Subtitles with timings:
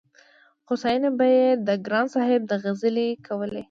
[0.65, 3.59] خو ستاينې به يې د ګران صاحب د غزل کولې-